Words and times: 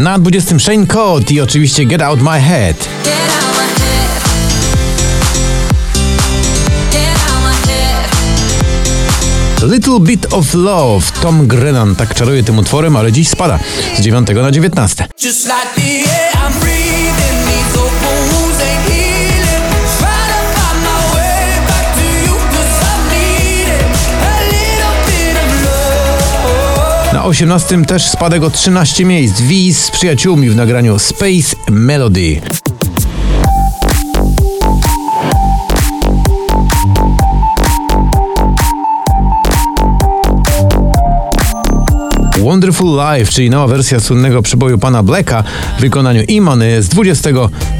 Na 0.00 0.18
20 0.18 0.58
Shane 0.58 0.86
Code 0.86 1.34
i 1.34 1.40
oczywiście 1.40 1.84
Get 1.84 2.02
Out 2.02 2.20
My 2.22 2.40
Head. 2.40 2.88
Little 9.62 10.00
Bit 10.00 10.26
of 10.32 10.54
Love. 10.54 11.06
Tom 11.22 11.46
Grennan 11.46 11.96
tak 11.96 12.14
czaruje 12.14 12.42
tym 12.42 12.58
utworem, 12.58 12.96
ale 12.96 13.12
dziś 13.12 13.28
spada 13.28 13.58
z 13.98 14.00
9 14.00 14.28
na 14.34 14.50
19. 14.50 15.08
Na 27.20 27.26
18 27.26 27.84
też 27.84 28.08
spadek 28.08 28.42
o 28.42 28.50
13 28.50 29.04
miejsc. 29.04 29.40
Wiz 29.40 29.84
z 29.84 29.90
przyjaciółmi 29.90 30.50
w 30.50 30.56
nagraniu 30.56 30.98
Space 30.98 31.56
Melody. 31.70 32.40
Wonderful 42.38 42.96
Life, 42.96 43.32
czyli 43.32 43.50
nowa 43.50 43.66
wersja 43.66 44.00
słynnego 44.00 44.42
przeboju 44.42 44.78
pana 44.78 45.02
Blacka 45.02 45.44
w 45.78 45.80
wykonaniu 45.80 46.22
Imony 46.22 46.82
z 46.82 46.88
20 46.88 47.30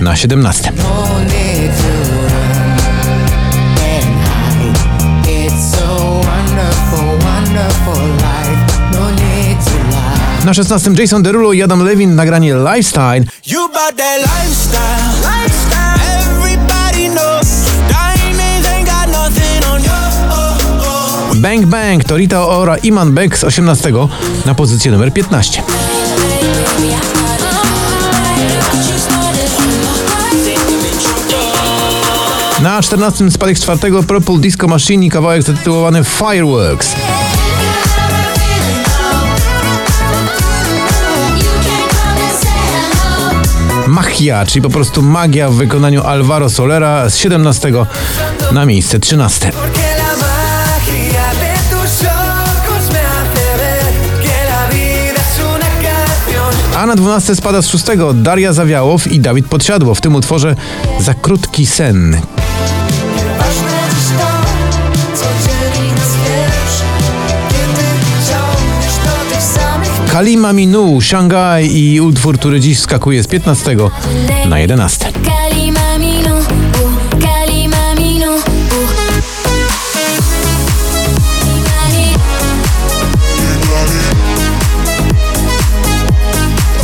na 0.00 0.16
17. 0.16 0.72
Na 10.50 10.54
16 10.54 10.98
Jason 10.98 11.22
Derulo 11.22 11.52
i 11.52 11.62
Adam 11.62 11.84
Levine 11.84 12.14
nagranie 12.14 12.54
Lifestyle. 12.54 13.24
You 13.46 13.68
bout 13.68 13.96
that 13.96 14.18
lifestyle, 14.18 15.14
lifestyle. 15.22 16.00
Everybody 16.26 17.08
knows 17.08 17.46
diamonds 17.88 18.68
ain't 18.68 18.88
got 18.88 19.06
nothing 19.08 19.64
on 19.64 19.80
you. 19.82 19.90
Oh, 20.30 21.30
oh. 21.30 21.40
Bang 21.40 21.66
Bang 21.66 22.04
to 22.04 22.16
Rita 22.16 22.46
Ora 22.46 22.76
i 22.82 22.92
Man 22.92 23.14
Beck 23.14 23.38
z 23.38 23.44
18 23.44 23.92
na 24.46 24.54
pozycję 24.54 24.90
numer 24.92 25.12
15. 25.12 25.62
Na 32.62 32.82
14 32.82 33.30
spadek 33.30 33.58
z 33.58 33.62
czwartego 33.62 34.02
Purple 34.02 34.38
Disco 34.38 34.68
Machine 34.68 35.04
i 35.04 35.10
kawałek 35.10 35.42
zatytułowany 35.42 36.04
Fireworks. 36.04 36.96
Magia, 44.10 44.46
czyli 44.46 44.62
po 44.62 44.70
prostu 44.70 45.02
magia 45.02 45.50
w 45.50 45.54
wykonaniu 45.54 46.02
Alvaro 46.02 46.50
Solera 46.50 47.10
z 47.10 47.16
17 47.16 47.72
na 48.52 48.66
miejsce 48.66 48.98
13. 49.00 49.52
Porque 49.52 49.80
la 49.80 50.16
magia 50.16 51.30
de 51.40 51.54
tus 51.70 52.00
ojos 52.00 52.92
me 52.92 52.98
hace 52.98 53.56
ver 53.58 53.82
que 54.22 54.44
la 54.50 54.68
vida 54.68 55.20
es 55.20 55.40
una 55.40 55.70
canción. 55.82 56.80
A 56.82 56.86
na 56.86 56.96
12 56.96 57.36
spada 57.36 57.62
z 57.62 57.68
6 57.68 57.84
Daria 58.14 58.52
Zawiałow 58.52 59.06
i 59.06 59.20
Dawid 59.20 59.46
Podsiadło 59.48 59.94
w 59.94 60.00
tym 60.00 60.14
utworze 60.14 60.56
Za 61.00 61.14
krótki 61.14 61.66
sen. 61.66 62.20
Kalima 70.20 70.52
Minu, 70.52 71.00
Shanghai 71.00 71.76
i 71.76 72.00
utwór, 72.00 72.38
który 72.38 72.60
dziś 72.60 72.78
skakuje 72.78 73.22
z 73.22 73.26
15 73.26 73.76
na 74.48 74.58
11. 74.58 75.12
Kalima 75.12 75.98
minu, 75.98 76.36
uh, 76.38 76.44
kalima 77.10 77.94
minu, 77.94 78.34
uh. 78.34 78.42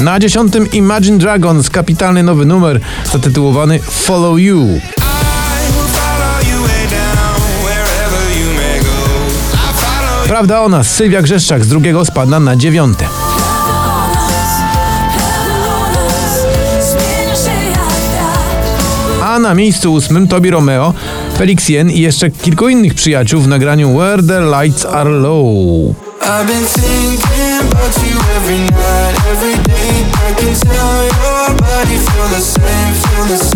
Na 0.01 0.19
10 0.19 0.53
Imagine 0.73 1.19
Dragons, 1.19 1.71
kapitalny 1.71 2.23
nowy 2.23 2.47
numer 2.47 2.81
zatytułowany 3.13 3.79
Follow 3.79 4.39
You. 4.39 4.67
Prawda 10.29 10.61
o 10.61 10.69
nas, 10.69 10.95
Sylwia 10.95 11.23
Grzeszczak 11.23 11.65
z 11.65 11.69
drugiego 11.69 12.05
spada 12.05 12.41
na 12.41 12.57
dziewiąte. 12.57 13.26
A 19.37 19.39
na 19.39 19.55
miejscu 19.55 19.93
ósmym 19.93 20.29
Tobi 20.29 20.51
Romeo, 20.51 20.95
Felix 21.39 21.69
Jen 21.69 21.91
i 21.91 22.01
jeszcze 22.01 22.31
kilku 22.31 22.69
innych 22.69 22.95
przyjaciół 22.95 23.41
w 23.41 23.49
nagraniu 23.49 23.99
Where 23.99 24.23
the 24.23 24.41
Lights 24.41 24.85
Are 24.85 25.11
Low. 25.11 25.95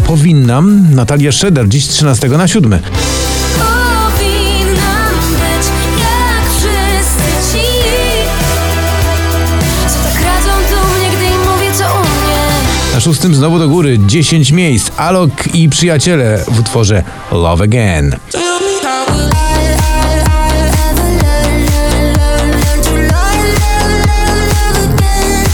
Powinnam, 0.06 0.86
Natalia 0.94 1.32
Szeder, 1.32 1.68
dziś 1.68 1.84
z 1.84 1.88
13 1.88 2.28
na 2.28 2.48
7. 2.48 2.78
Na 12.94 13.00
szóstym 13.00 13.34
znowu 13.34 13.58
do 13.58 13.68
góry 13.68 13.98
10 14.06 14.52
miejsc. 14.52 14.90
Alok 14.96 15.54
i 15.54 15.68
przyjaciele 15.68 16.44
w 16.48 16.58
utworze 16.58 17.02
Love 17.32 17.64
Again. 17.64 18.16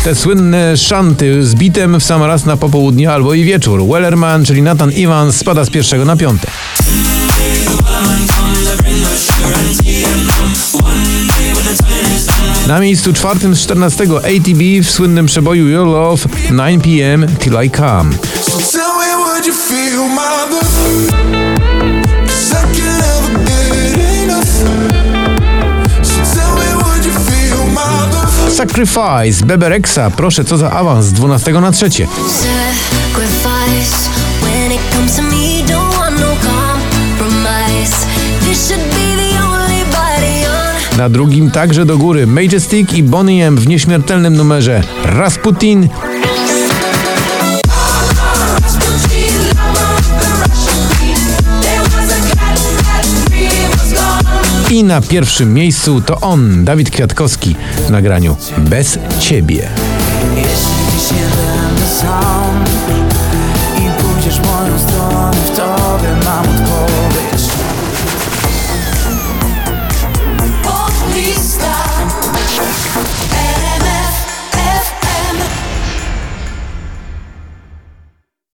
Te 0.04 0.14
słynne 0.14 0.76
szanty 0.76 1.46
z 1.46 1.54
bitem 1.54 2.00
w 2.00 2.04
sam 2.04 2.22
raz 2.22 2.44
na 2.44 2.56
popołudnie 2.56 3.12
albo 3.12 3.34
i 3.34 3.44
wieczór. 3.44 3.86
Wellerman, 3.86 4.44
czyli 4.44 4.62
Nathan 4.62 4.90
Evans, 4.96 5.36
spada 5.36 5.64
z 5.64 5.70
pierwszego 5.70 6.04
na 6.04 6.16
piąte. 6.16 6.46
Na 12.66 12.80
miejscu 12.80 13.12
czwartym 13.12 13.54
z 13.54 13.60
14 13.60 14.04
ATB 14.04 14.62
w 14.82 14.90
słynnym 14.90 15.26
przeboju 15.26 15.68
Your 15.68 15.86
Love 15.86 16.28
9pm 16.50 17.26
Till 17.38 17.54
I 17.64 17.70
Come. 17.70 18.10
Sacrifice, 28.56 29.46
Beberexa, 29.46 30.10
proszę 30.16 30.44
co 30.44 30.58
za 30.58 30.70
awans 30.70 31.06
z 31.06 31.12
12 31.12 31.52
na 31.52 31.72
trzecie. 31.72 32.06
Sacrifice 32.06 34.15
Na 41.06 41.10
drugim 41.10 41.50
także 41.50 41.84
do 41.84 41.98
góry. 41.98 42.26
Majestic 42.26 42.92
i 42.92 43.02
Bonnie 43.02 43.46
M 43.46 43.56
w 43.56 43.68
nieśmiertelnym 43.68 44.36
numerze. 44.36 44.82
Rasputin. 45.04 45.88
I 54.70 54.84
na 54.84 55.00
pierwszym 55.00 55.54
miejscu 55.54 56.00
to 56.00 56.20
on, 56.20 56.64
Dawid 56.64 56.90
Kwiatkowski 56.90 57.56
w 57.86 57.90
nagraniu 57.90 58.36
Bez 58.58 58.98
Ciebie. 59.20 59.68
Jeśli 60.36 60.48
dziś 60.92 61.18